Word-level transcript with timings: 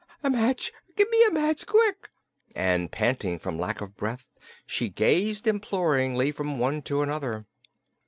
A 0.23 0.31
match! 0.31 0.71
Give 0.95 1.07
me 1.11 1.23
a 1.25 1.29
match, 1.31 1.67
quick!" 1.67 2.09
and 2.55 2.91
panting 2.91 3.37
from 3.37 3.59
lack 3.59 3.81
of 3.81 3.95
breath 3.95 4.25
she 4.65 4.89
gazed 4.89 5.45
imploringly 5.45 6.31
from 6.31 6.57
one 6.57 6.81
to 6.81 7.03
another. 7.03 7.45